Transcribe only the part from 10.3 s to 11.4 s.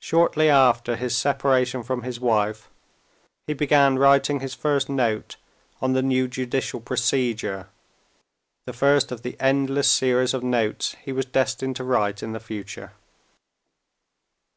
of notes he was